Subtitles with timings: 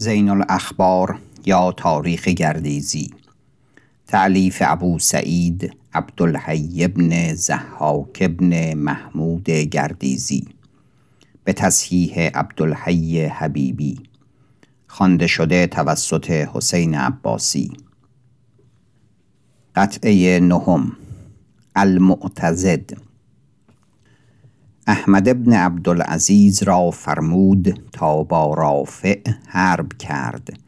[0.00, 3.10] زین الاخبار یا تاریخ گردیزی.
[4.06, 10.48] تعلیف ابو سعید عبدالحی ابن زحاک ابن محمود گردیزی.
[11.44, 14.00] به تصحیح عبدالحی حبیبی.
[14.86, 17.72] خوانده شده توسط حسین عباسی.
[19.76, 20.96] قطعه نهم.
[21.76, 23.07] المعتزد.
[24.90, 30.58] احمد ابن عبدالعزیز را فرمود تا با رافع حرب کرد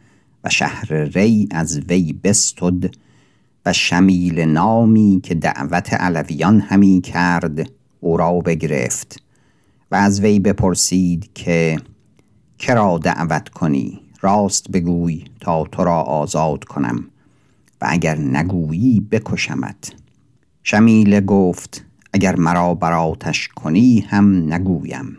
[0.45, 2.95] و شهر ری از وی بستد
[3.67, 9.23] و شمیل نامی که دعوت علویان همی کرد او را بگرفت
[9.91, 11.79] و از وی بپرسید که
[12.59, 17.05] کرا دعوت کنی؟ راست بگوی تا تو را آزاد کنم
[17.81, 19.93] و اگر نگویی بکشمت
[20.63, 25.19] شمیله گفت اگر مرا بر آتش کنی هم نگویم.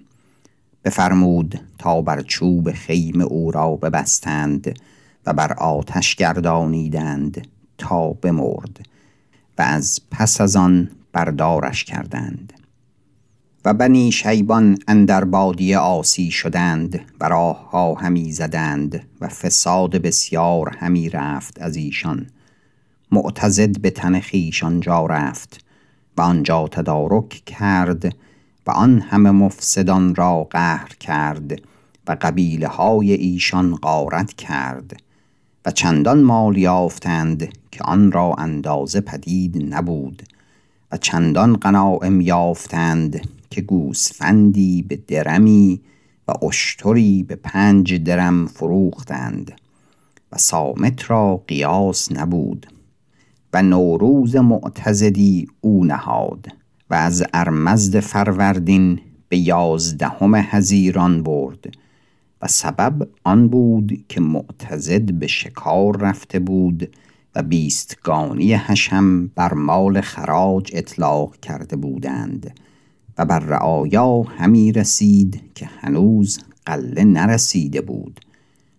[0.84, 4.80] بفرمود تا بر چوب خیم او را ببستند
[5.26, 8.86] و بر آتش گردانیدند تا بمرد
[9.58, 12.54] و از پس از آن بردارش کردند.
[13.66, 20.78] و بنی شیبان اندر بادیه آسی شدند و راه ها همی زدند و فساد بسیار
[20.80, 22.28] همی رفت از ایشان.
[23.12, 25.66] معتزد به تن خویش آنجا رفت
[26.18, 28.16] و آنجا تدارک کرد
[28.68, 31.62] و آن همه مفسدان را قهر کرد
[32.08, 35.02] و قبیله های ایشان غارت کرد
[35.66, 40.24] و چندان مال یافتند که آن را اندازه پدید نبود
[40.92, 45.82] و چندان غنایم یافتند که گوسفندی به درمی
[46.28, 49.52] و اشتری به پنج درم فروختند
[50.32, 52.68] و سامت را قیاس نبود.
[53.54, 56.48] و نوروز معتزدی او نهاد
[56.90, 59.00] و از ارمزد فروردین
[59.30, 61.74] به یازدهم هزیران برد
[62.42, 66.96] و سبب آن بود که معتزد به شکار رفته بود
[67.36, 72.54] و بیستگانی حشم بر مال خراج اطلاق کرده بودند
[73.18, 78.20] و بر رعایا همی رسید که هنوز قله نرسیده بود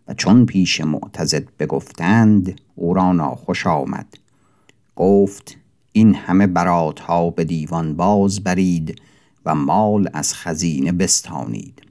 [0.09, 4.07] و چون پیش معتزد بگفتند او را ناخوش آمد.
[4.97, 5.59] گفت
[5.93, 9.01] این همه برات ها به دیوان باز برید
[9.47, 11.83] و مال از خزینه بستانید.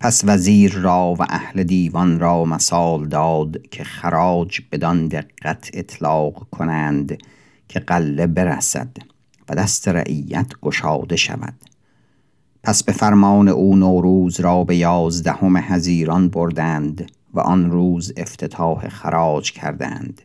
[0.00, 7.18] پس وزیر را و اهل دیوان را مثال داد که خراج بدان دقت اطلاق کنند
[7.68, 8.96] که قله برسد
[9.48, 11.54] و دست رعیت گشاده شود.
[12.62, 19.52] پس به فرمان او نوروز را به یازدهم هزیران بردند و آن روز افتتاح خراج
[19.52, 20.22] کردند.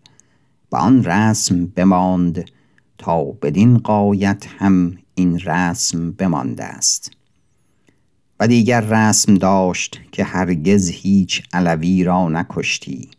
[0.72, 2.46] و آن رسم بماند
[2.98, 7.12] تا بدین قایت هم این رسم بمانده است.
[8.40, 13.10] و دیگر رسم داشت که هرگز هیچ علوی را نکشتی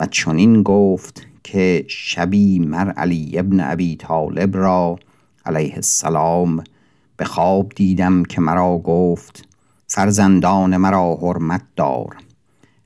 [0.00, 4.98] و چنین گفت که شبی مر علی ابن ابی طالب را
[5.46, 6.64] علیه السلام
[7.16, 9.48] به خواب دیدم که مرا گفت
[9.86, 12.16] فرزندان مرا حرمت دار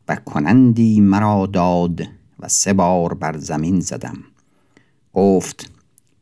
[0.09, 4.19] و کنندی مرا داد و سه بار بر زمین زدم.
[5.12, 5.71] گفت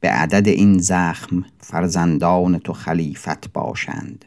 [0.00, 4.24] به عدد این زخم فرزندان تو خلیفت باشند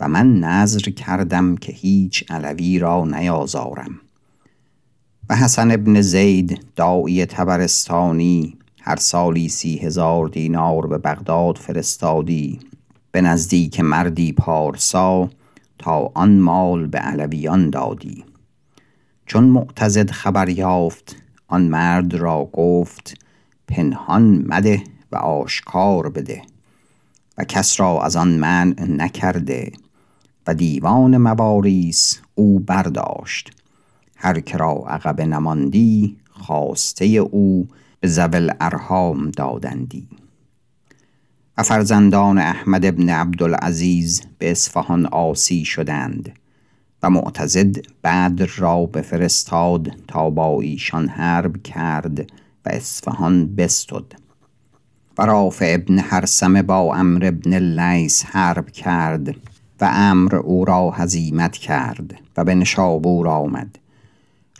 [0.00, 4.00] و من نظر کردم که هیچ علوی را نیازارم.
[5.30, 12.58] و حسن ابن زید داعی تبرستانی هر سالی سی هزار دینار به بغداد فرستادی
[13.12, 15.30] به نزدیک مردی پارسا
[15.78, 18.24] تا آن مال به علویان دادی.
[19.28, 21.16] چون معتزد خبر یافت
[21.48, 23.24] آن مرد را گفت
[23.68, 26.42] پنهان مده و آشکار بده
[27.38, 29.72] و کس را از آن منع نکرده
[30.46, 33.50] و دیوان مواریس او برداشت.
[34.16, 37.68] هر که را عقب نماندی خواسته او
[38.00, 40.08] به زبل ارهام دادندی.
[41.58, 46.32] و فرزندان احمد ابن عبدالعزیز به اصفهان آسی شدند.
[47.02, 52.20] و معتزد بدر را بفرستاد تا با ایشان حرب کرد
[52.66, 54.14] و اصفهان بستد.
[55.18, 59.28] و رافع ابن حرسم با امر ابن لیس حرب کرد
[59.80, 63.78] و امر او را هزیمت کرد و به نشابور آمد.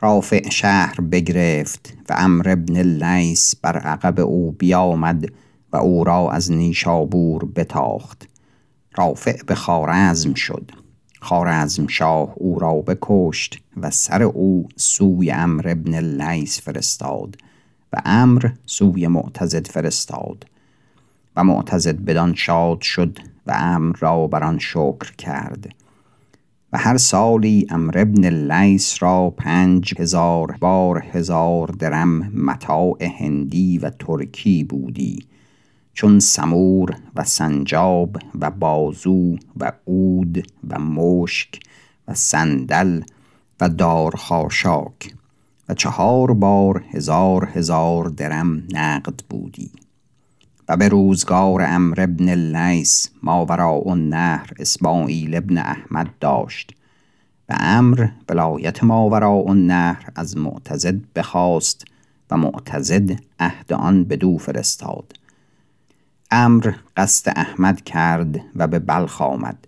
[0.01, 5.33] رافع شهر بگرفت و امر ابن لیس بر عقب او بیامد
[5.73, 8.29] و او را از نیشابور بتاخت.
[8.97, 10.71] رافع به خارزم شد.
[11.21, 17.37] خارزم شاه او را بکشت و سر او سوی امر ابن لیس فرستاد
[17.93, 20.47] و امر سوی معتزد فرستاد
[21.37, 25.75] و معتزد بدان شاد شد و امر را بر آن شکر کرد
[26.73, 33.91] و هر سالی امر ابن لیس را پنج هزار بار هزار درم متاع هندی و
[33.91, 35.19] ترکی بودی
[35.99, 41.61] چون سمور و سنجاب و بازو و عود و مشک
[42.09, 43.03] و صندل
[43.61, 45.15] و دارخاشاک
[45.69, 49.71] و چهار بار هزار هزار درم نقد بودی
[50.69, 56.75] و به روزگار امر ابن لیس ماوراء النهر اسماعیل ابن احمد داشت
[57.49, 61.85] و امر ولایت ماوراء النهر از معتزد بخواست
[62.31, 63.11] و معتزد
[63.41, 65.13] عهد آن بدو فرستاد
[66.31, 69.67] امر قصد احمد کرد و به بلخ آمد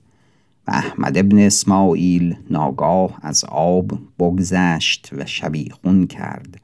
[0.68, 6.60] و احمد ابن اسماعیل ناگاه از آب بگذشت و شبیخون کرد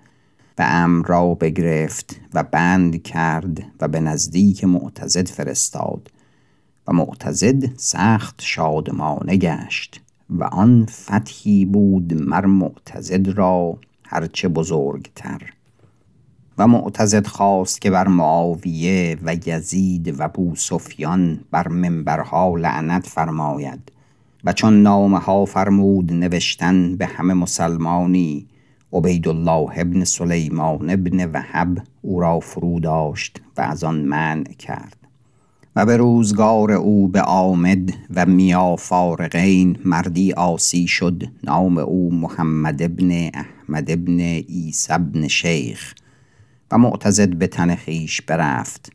[0.58, 6.10] و امر را بگرفت و بند کرد و به نزدیک معتزد فرستاد
[6.88, 10.00] و معتزد سخت شادمانه گشت
[10.30, 15.55] و آن فتحی بود مر معتزد را هرچه بزرگتر.
[16.58, 23.92] و معتزد خواست که بر معاویه و یزید و بو سفیان بر منبرها لعنت فرماید
[24.44, 28.46] و چون نامه ها فرمود نوشتن به همه مسلمانی
[28.92, 34.96] عبیدالله ابن سلیمان ابن وهب او را فرو داشت و از آن منع کرد
[35.76, 42.82] و به روزگار او به آمد و میا فارقین مردی آسی شد نام او محمد
[42.82, 45.94] ابن احمد ابن عیسی ابن شیخ
[46.70, 48.92] و معتزد به تن خیش برفت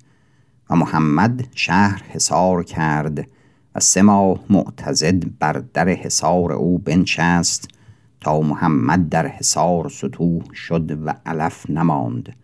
[0.70, 3.28] و محمد شهر حصار کرد
[3.76, 7.68] و سه ماه معتزد بر در حصار او بنشست
[8.22, 12.36] تا محمد در حصار سطوح شد و علف نماند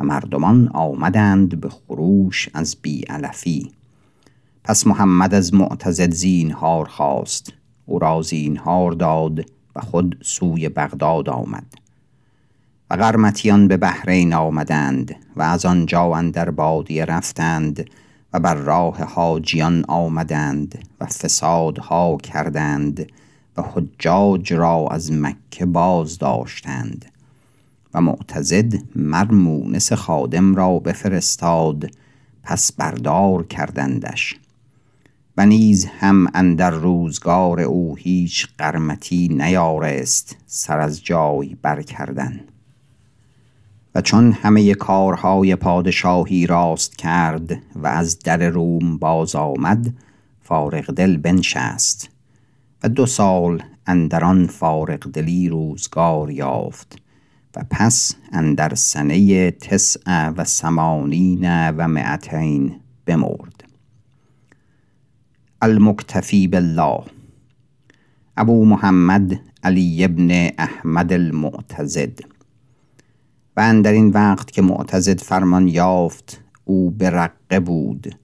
[0.00, 3.72] و مردمان آمدند به خروش از بی علفی.
[4.64, 7.52] پس محمد از معتزد زینهار خواست.
[7.86, 9.40] او را زینهار داد
[9.76, 11.85] و خود سوی بغداد آمد.
[12.90, 17.90] و قرمتیان به بحرین آمدند و از آنجا در بادیه رفتند
[18.32, 23.12] و بر راه حاجیان آمدند و فسادها کردند
[23.56, 27.04] و حجاج را از مکه باز داشتند
[27.94, 31.90] و معتزد مرمونس خادم را بفرستاد
[32.42, 34.36] پس بردار کردندش
[35.36, 42.40] و نیز هم اندر روزگار او هیچ قرمتی نیارست سر از جای برکردن.
[43.96, 49.94] و چون همه کارهای پادشاهی راست کرد و از در روم باز آمد
[50.42, 52.10] فارغ دل بنشست
[52.82, 56.98] و دو سال اندران فارغ دلی روزگار یافت
[57.56, 63.64] و پس اندر سنه تسع و سمانین و معتین بمرد.
[65.62, 67.00] المکتفی بالله.
[68.36, 72.35] ابو محمد علی ابن احمد المعتزد.
[73.56, 78.14] و اندر این وقت که معتزد فرمان یافت او به رقه بود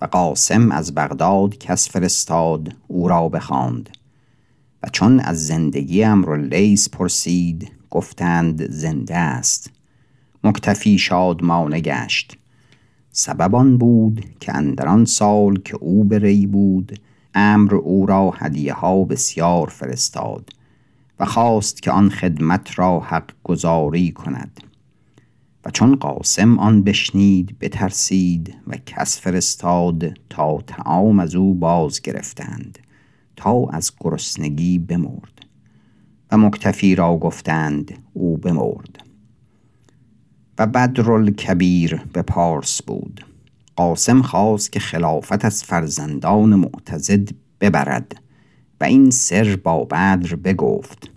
[0.00, 3.90] و قاسم از بغداد کس فرستاد او را بخواند.
[4.82, 6.04] و چون از زندگی
[6.36, 9.70] لیس پرسید گفتند زنده است.
[10.44, 12.38] مکتفی شادمانه گشت.
[13.10, 17.00] سبب آن بود که اندران سال که او به ری بود
[17.34, 20.50] امر او را هدیه ها بسیار فرستاد
[21.20, 24.60] و خواست که آن خدمت را حق گذاری کند.
[25.66, 32.78] و چون قاسم آن بشنید بترسید و کس فرستاد تا تعام از او باز گرفتند
[33.36, 35.46] تا از گرسنگی بمرد.
[36.32, 38.98] و مکتفی را گفتند او بمرد.
[40.58, 43.26] و بدر کبیر به پارس بود.
[43.76, 47.28] قاسم خواست که خلافت از فرزندان معتزد
[47.60, 48.22] ببرد
[48.80, 51.10] و این سر با بدر بگفت.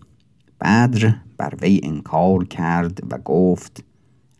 [0.61, 3.83] بدر بر وی انکار کرد و گفت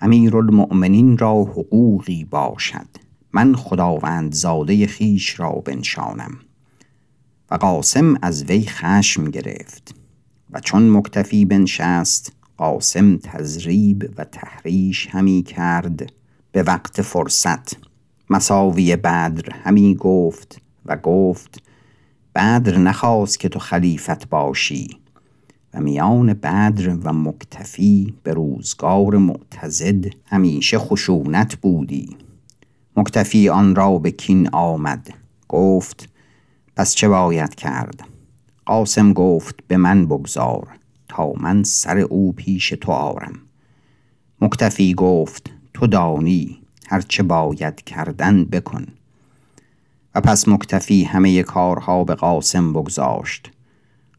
[0.02, 2.88] امیرالمؤمنین را حقوقی باشد.
[3.34, 6.40] من خداوند زاده خیش را بنشانم.
[7.52, 9.96] و قاسم از وی خشم گرفت.
[10.52, 16.12] و چون مکتفی بنشست قاسم تزریب و تحریش همی کرد.
[16.52, 17.78] به وقت فرصت.
[18.30, 21.62] مساوی بدر همی گفت و گفت
[22.36, 25.07] بدر نخواست که تو خلیفت باشی.
[25.80, 32.18] میان بدر و مکتفی به روزگار معتزد همیشه خشونت بودی.
[32.96, 35.14] مکتفی آن را به کین آمد.
[35.50, 36.10] گفت
[36.76, 38.08] پس چه باید کرد؟
[38.66, 40.68] قاسم گفت به من بگذار
[41.10, 43.40] تا من سر او پیش تو آرم.
[44.42, 48.88] مکتفی گفت تو دانی هرچه باید کردن بکن.
[50.16, 53.52] و پس مکتفی همه کارها به قاسم بگذاشت.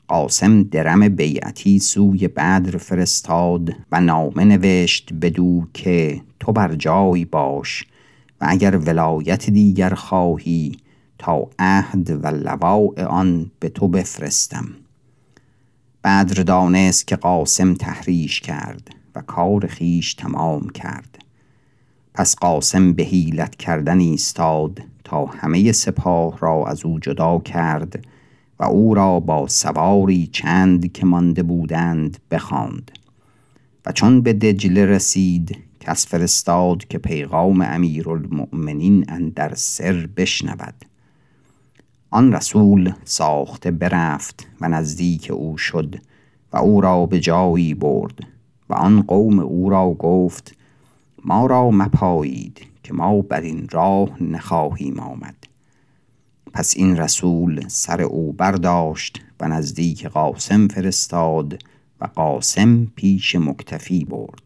[0.08, 7.84] قاسم درم بیعتی سوی بدر فرستاد و نامه نوشت بدو که تو بر جای باش
[8.40, 10.76] و اگر ولایت دیگر خواهی
[11.18, 14.68] تا عهد و لواء آن به تو بفرستم.
[16.04, 21.18] بدر دانست که قاسم تحریش کرد و کار خیش تمام کرد.
[22.14, 28.04] پس قاسم به حیلت کردن ایستاد تا همه سپاه را از او جدا کرد
[28.58, 32.90] و او را با سواری چند که مانده بودند بخواند.
[33.86, 40.74] و چون به دجله رسید کس فرستاد که پیغام امیرالمؤمنین اندر سر بشنود.
[42.10, 45.96] آن رسول ساخته برفت و نزدیک او شد
[46.52, 48.18] و او را به جایی برد
[48.68, 50.54] و آن قوم او را گفت
[51.24, 55.37] ما را مپایید که ما بر این راه نخواهیم آمد.
[56.58, 61.62] پس این رسول سر او برداشت و نزدیک قاسم فرستاد
[62.00, 64.42] و قاسم پیش مکتفی برد.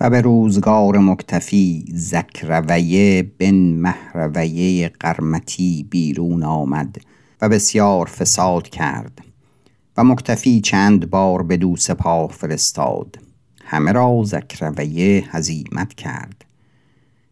[0.00, 6.96] و به روزگار مکتفی زکرویه بن مهرویه قرمتی بیرون آمد
[7.40, 9.18] و بسیار فساد کرد
[9.96, 13.18] و مکتفی چند بار به دو سپاه فرستاد.
[13.64, 16.44] همه را زکرویه هزیمت کرد.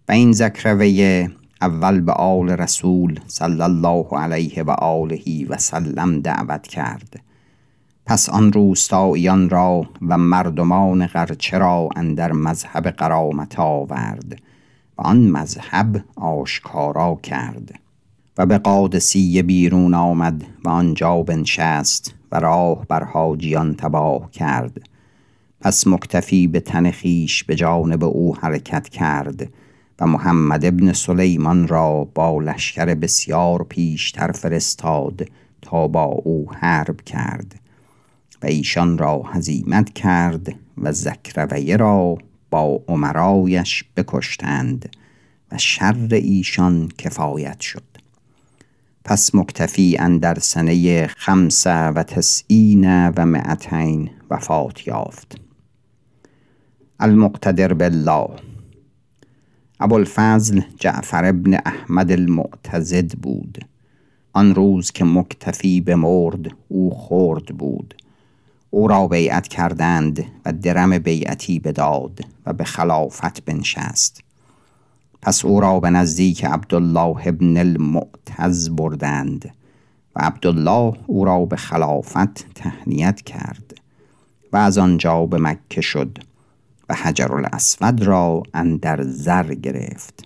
[0.09, 1.31] و این زکرویه
[1.63, 7.21] اول به آل رسول صلی الله علیه و آله و سلم دعوت کرد.
[8.07, 14.41] پس آن روستاییان را و مردمان غرچه را اندر مذهب قرامت آورد
[14.99, 17.81] و آن مذهب آشکارا کرد
[18.39, 24.81] و به قادسیه بیرون آمد و آنجا بنشست و راه بر حاجیان تباه کرد.
[25.61, 29.53] پس مکتفی به تن خویش به جانب او حرکت کرد
[30.01, 35.29] و محمد ابن سلیمان را با لشکر بسیار پیشتر فرستاد
[35.63, 37.61] تا با او حرب کرد
[38.43, 42.19] و ایشان را هزیمت کرد و زکرویه را
[42.51, 44.97] با عمرایش بکشتند
[45.53, 47.83] و شر ایشان کفایت شد.
[49.05, 55.41] پس مکتفی اندر سنه خمسه و تسعین و معتین وفات یافت.
[57.01, 58.50] المقتدر بالله.
[59.83, 63.65] ابوالفضل جعفر ابن احمد المعتزد بود.
[64.33, 67.95] آن روز که مکتفی بمرد او خرد بود.
[68.71, 74.21] او را بیعت کردند و درم بیعتی بداد و به خلافت بنشست.
[75.23, 79.51] پس او را به نزدیک عبدالله ابن المعتز بردند
[80.17, 83.75] و عبدالله او را به خلافت تهنیت کرد
[84.53, 86.19] و از آنجا به مکه شد.
[86.91, 90.25] و حجر الاسود را اندر زر گرفت.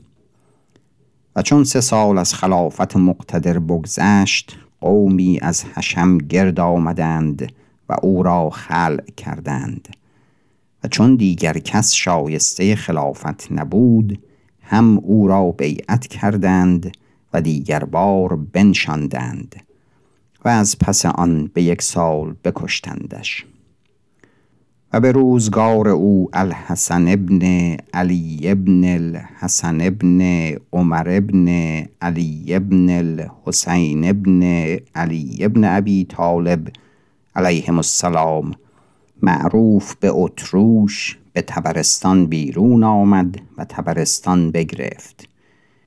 [1.36, 7.52] و چون سه سال از خلافت مقتدر بگذشت قومی از حشم گرد آمدند
[7.88, 9.88] و او را خلع کردند.
[10.84, 14.22] و چون دیگر کس شایسته خلافت نبود
[14.62, 16.96] هم او را بیعت کردند
[17.32, 19.56] و دیگر بار بنشاندند
[20.44, 23.46] و از پس آن به یک سال بکشتندش.
[24.94, 30.20] و به روزگار او الحسن ابن علی ابن الحسن ابن
[30.72, 31.48] عمر ابن
[32.00, 34.42] علی ابن الحسین ابن
[34.94, 36.68] علی ابن ابی طالب
[37.36, 38.52] علیهم السلام.
[39.22, 45.28] معروف به اتروش به تبرستان بیرون آمد و تبرستان بگرفت.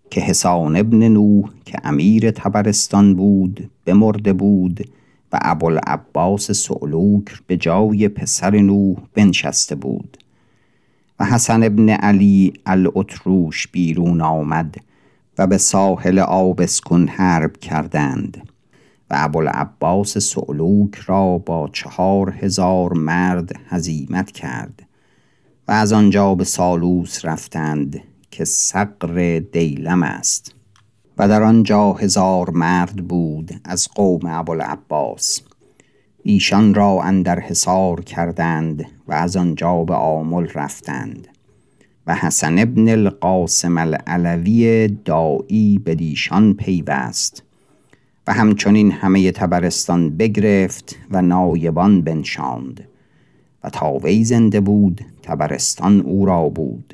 [0.10, 4.90] که حسان ابن نوح که امیر تبرستان بود بمرده بود
[5.34, 10.18] و ابوالعباس سعلوک به جای پسر نوح بنشسته بود
[11.20, 14.76] و حسن ابن علی الاتروش بیرون آمد
[15.38, 18.50] و به ساحل آبسکون حرب کردند
[19.10, 24.84] و ابوالعباس سعلوک را با چهار هزار مرد هزیمت کرد
[25.68, 30.57] و از آنجا به سالوس رفتند که سقر دیلم است.
[31.20, 35.42] و در آنجا هزار مرد بود از قوم ابوالعباس.
[36.24, 41.28] ایشان را اندر حصار کردند و از آنجا به آمل رفتند.
[42.08, 47.44] و حسن ابن القاسم العلوی دایی بدیشان پیوست.
[48.28, 52.88] و همچنین همه تبرستان بگرفت و نایبان بنشاند.
[53.64, 56.94] و تا وی زنده بود تبرستان او را بود.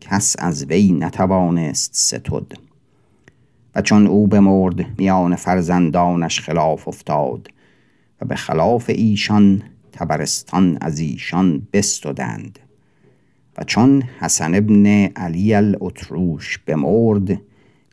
[0.00, 2.73] کس از وی نتوانست ستد.
[3.74, 7.48] و چون او بمرد میان فرزندانش خلاف افتاد
[8.20, 9.62] و به خلاف ایشان
[9.92, 12.58] تبرستان از ایشان بستدند
[13.58, 17.40] و چون حسن ابن علی الاتروش بمرد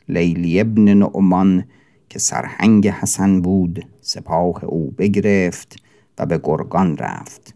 [0.09, 1.63] لیلی ابن نعمان
[2.09, 5.75] که سرهنگ حسن بود سپاه او بگرفت
[6.19, 7.55] و به گرگان رفت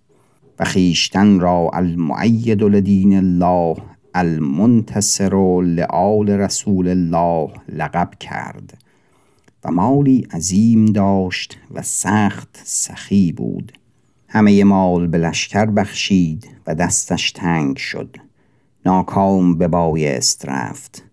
[0.60, 3.76] و خیشتن را المعید لدین الله
[4.18, 8.78] المنتصر لآل رسول الله لقب کرد
[9.66, 13.72] و مالی عظیم داشت و سخت سخی بود.
[14.28, 18.16] همه مال به لشکر بخشید و دستش تنگ شد.
[18.86, 21.04] ناکام به بایست رفت.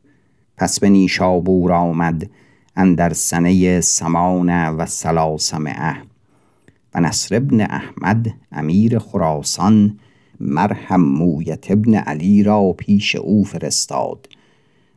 [0.56, 2.30] پس به نیشابور آمد
[2.76, 5.96] اندر سنه سمان و سلاسمعه
[6.94, 9.98] و نصر ابن احمد امیر خراسان
[10.42, 14.28] مرهم مویت ابن علی را پیش او فرستاد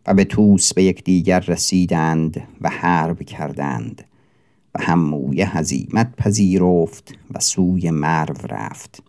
[0.07, 4.03] و به توس به یکدیگر رسیدند و حرب کردند
[4.75, 9.03] و هم مویه هزیمت پذیرفت و سوی مرو رفت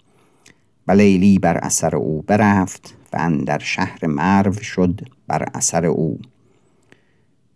[0.89, 6.19] و لیلی بر اثر او برفت و اندر شهر مرو شد بر اثر او.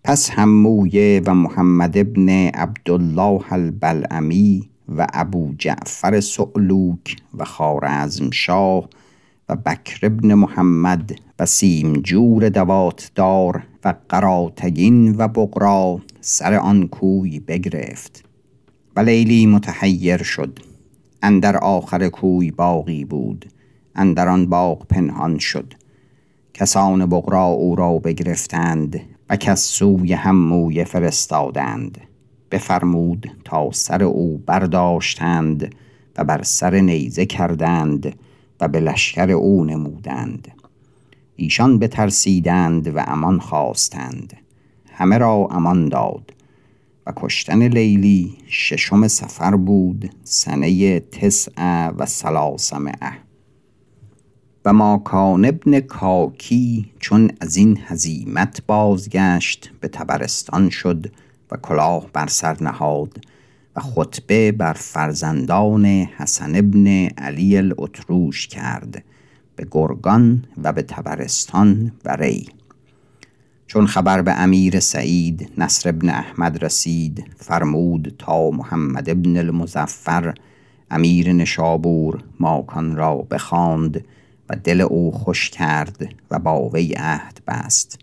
[0.05, 8.89] پس همویه و محمد ابن عبدالله البلعمی و ابو جعفر سعلوک و خارزم شاه
[9.49, 18.25] و بکر ابن محمد و سیمجور دواتدار و قراتگین و بقرا سر آن کوی بگرفت
[18.97, 20.59] و لیلی متحیر شد.
[21.23, 23.51] اندر آخر کوی باقی بود.
[23.95, 25.75] اندر آن باغ پنهان شد.
[26.55, 31.99] کسان بقرا او را بگرفتند و کس سوی هموی فرستادند.
[32.51, 35.75] بفرمود تا سر او برداشتند
[36.17, 38.15] و بر سر نیزه کردند
[38.61, 40.49] و به لشکر او نمودند.
[41.37, 44.37] ایشان بترسیدند و امان خواستند.
[44.93, 46.33] همه را امان داد
[47.07, 53.13] و کشتن لیلی ششم سفر بود سنه تسع و سلاسمعه
[54.65, 61.07] و ماکان ابن کاکی چون از این هزیمت بازگشت به تبرستان شد
[61.53, 63.25] و کلاه بر سر نهاد
[63.77, 66.87] و خطبه بر فرزندان حسن ابن
[67.19, 69.05] علی الاتروش کرد
[69.57, 72.49] به گرگان و به تبرستان و ری.
[73.67, 80.35] چون خبر به امیر سعید نصر ابن احمد رسید فرمود تا محمد ابن المزفر
[80.91, 84.05] امیر نشابور ماکان را بخواند
[84.49, 87.99] و دل او خوش کرد و با وی عهد بست.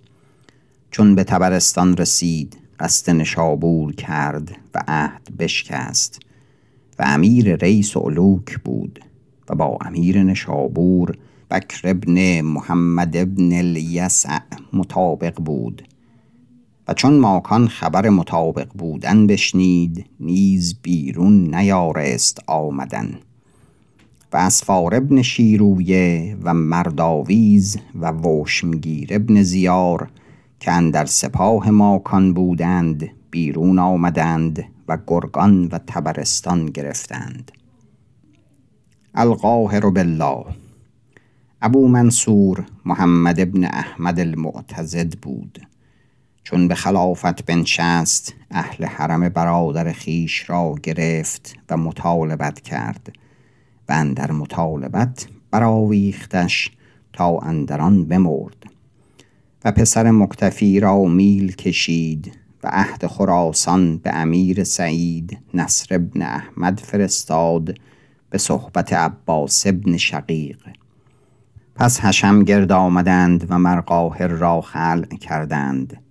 [0.92, 6.20] چون به تبرستان رسید قصد نشابور کرد و عهد بشکست
[7.00, 9.00] و امیر ریس علوک بود
[9.50, 11.18] و با امیر نشابور
[11.52, 14.40] بکر ابن محمد ابن الیسع
[14.74, 15.88] مطابق بود
[16.88, 23.20] و چون ماکان خبر مطابق بودن بشنید نیز بیرون نیارست آمدن
[24.34, 30.10] و اسفار ابن شیرویه و مرداویز و وشمگیر ابن زیار
[30.60, 37.52] که اندر سپاه ماکان بودند بیرون آمدند و گرگان و تبرستان گرفتند.
[39.16, 40.46] القاهر بالله.
[41.62, 45.68] ابو منصور محمد ابن احمد المعتزد بود.
[46.44, 53.12] چون به خلافت بنشست اهل حرم برادر خیش را گرفت و مطالبت کرد.
[53.90, 56.72] و اندر مطالبت براویختش
[57.14, 58.77] تا اندران بمرد.
[59.72, 62.32] پسر مکتفی را میل کشید
[62.64, 67.76] و عهد خراسان به امیر سعید نصر ابن احمد فرستاد
[68.30, 70.58] به صحبت عباس ابن شقیق.
[71.76, 76.02] پس حشم گرد آمدند و مرقاهر را خلع کردند.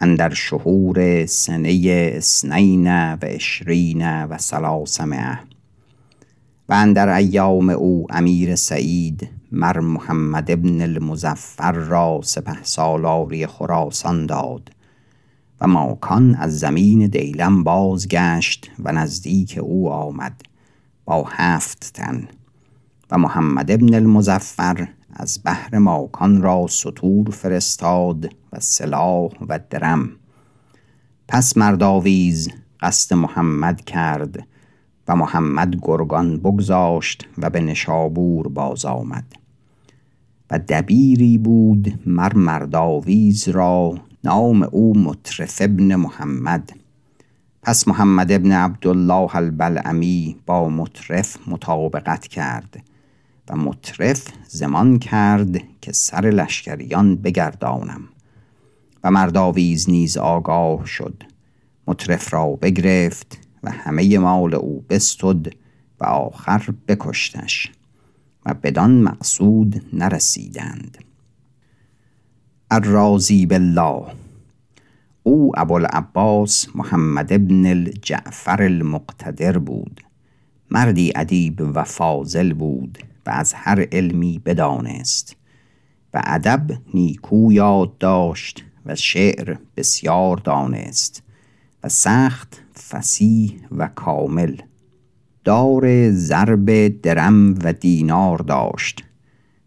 [0.00, 1.80] اندر شهور سنه
[2.16, 5.38] اسنین و اشرین و سلاسمه
[6.68, 14.72] و اندر ایام او امیر سعید مر محمد ابن المزفر را سپه سالاری خراسان داد
[15.60, 20.42] و ماکان از زمین دیلم بازگشت و نزدیک او آمد
[21.04, 22.28] با هفت تن
[23.10, 30.10] و محمد ابن المزفر از بحر ماکان را سطور فرستاد و سلاح و درم.
[31.28, 32.48] پس مرداویز
[32.80, 34.46] قصد محمد کرد
[35.08, 39.41] و محمد گرگان بگذاشت و به نشابور باز آمد.
[40.52, 46.72] و دبیری بود مر مرداویز را نام او مطرف ابن محمد.
[47.62, 52.82] پس محمد ابن عبدالله البلعمی با مطرف مطابقت کرد
[53.50, 58.02] و مطرف زمان کرد که سر لشکریان بگردانم.
[59.04, 61.22] و مرداویز نیز آگاه شد.
[61.86, 65.46] مطرف را بگرفت و همه مال او بستد
[66.00, 67.72] و آخر بکشتش.
[68.46, 70.98] و بدان مقصود نرسیدند.
[72.70, 74.04] الرازی بالله.
[75.22, 80.00] او ابوالعباس محمد ابن الجعفر المقتدر بود.
[80.70, 85.36] مردی ادیب و فاضل بود و از هر علمی بدانست
[86.14, 91.22] و ادب نیکو یاد داشت و شعر بسیار دانست
[91.84, 94.56] و سخت فسیح و کامل
[95.44, 99.04] دار ضرب درم و دینار داشت.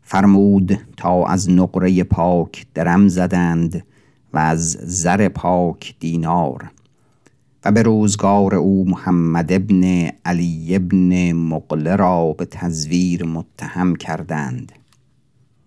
[0.01, 3.85] فرمود تا از نقره پاک درم زدند
[4.33, 6.71] و از زر پاک دینار.
[7.65, 14.71] و به روزگار او محمد ابن علی ابن مقله را به تزویر متهم کردند.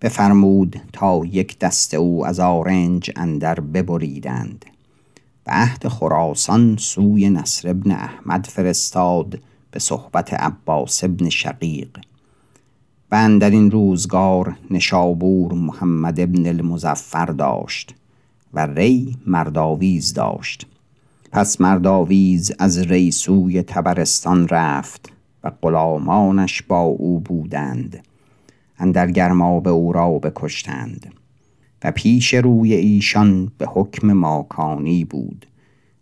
[0.00, 4.64] بفرمود تا یک دست او از آرنج اندر ببریدند.
[5.46, 9.38] و عهد خراسان سوی نصر ابن احمد فرستاد
[9.70, 11.88] به صحبت عباس ابن شقیق.
[13.12, 17.94] و در این روزگار نشابور محمد ابن المزفر داشت
[18.54, 20.66] و ری مرداویز داشت.
[21.32, 25.12] پس مرداویز از ری سوی تبرستان رفت
[25.44, 28.04] و غلامانش با او بودند.
[28.78, 31.12] اندر گرمابه او را بکشتند.
[31.84, 35.46] و پیش روی ایشان به حکم ماکانی بود.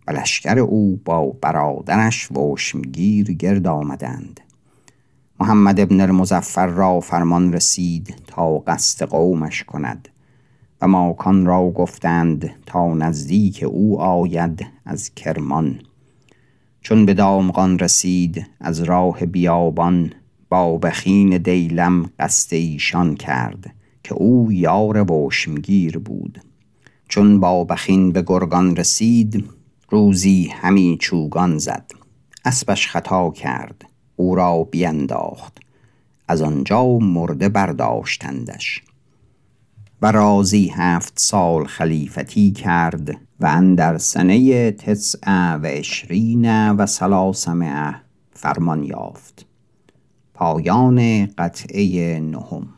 [0.06, 4.40] و لشکر او با برادرش وشمگیر گرد آمدند.
[5.40, 10.08] محمد ابن المزفر را فرمان رسید تا قصد قومش کند
[10.82, 15.80] و ماکان را گفتند تا نزدیک او آید از کرمان.
[16.80, 20.12] چون به دامغان رسید از راه بیابان
[20.48, 26.40] با بخین دیلم قصد ایشان کرد که او یار وشمگیر بود.
[27.08, 29.44] چون با بخین به گرگان رسید
[29.88, 31.90] روزی همی چوگان زد.
[32.44, 33.84] اسبش خطا کرد
[34.16, 35.58] او را بینداخت.
[36.28, 38.82] از آنجا مرده برداشتندش.
[40.02, 47.94] و رازی هفت سال خلیفتی کرد و اندر سنه تسع و عشرین و سلاسمه
[48.32, 49.46] فرمان یافت.
[50.34, 52.75] پایان قطعه نهم.